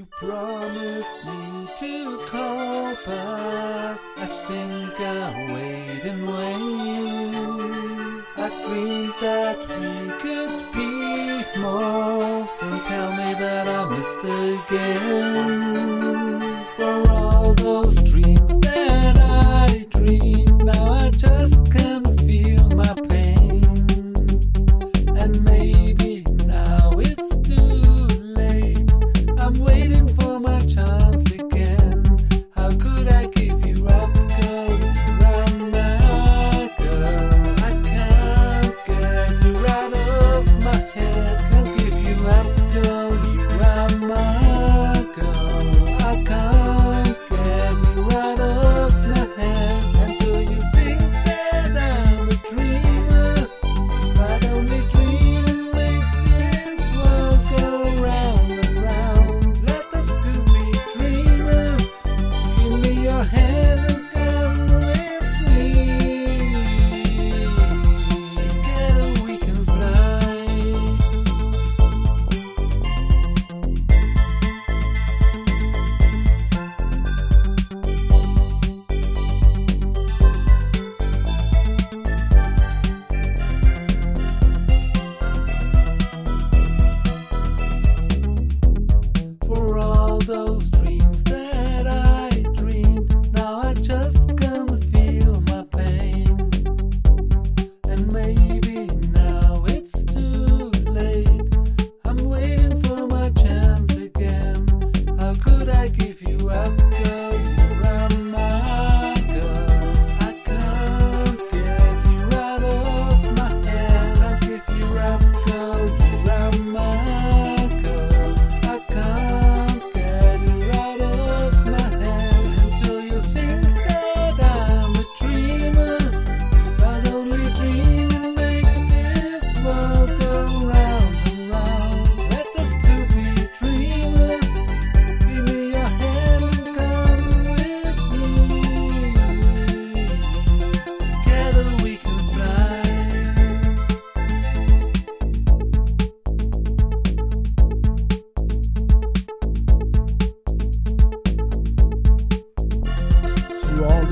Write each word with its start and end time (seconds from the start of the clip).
You 0.00 0.06
promised 0.12 1.24
me 1.26 1.68
to 1.78 2.18
call, 2.28 2.96
but 3.04 3.98
I 4.16 4.26
think 4.46 4.98
I'll 4.98 5.34
wait 5.54 6.04
and 6.06 6.22
wait. 6.26 7.34
I 8.38 8.48
dreamed 8.66 9.14
that 9.20 9.58
we 9.76 9.92
could 10.22 10.52
be 10.72 10.90
more, 11.60 12.48
and 12.62 12.80
tell 12.88 13.10
me 13.10 13.28
that 13.44 13.66
I 13.68 13.80
missed 13.90 14.24
again. 14.64 15.36
For 16.76 16.96
all 17.10 17.52
those 17.52 17.99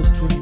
the 0.03 0.28
dream. 0.28 0.38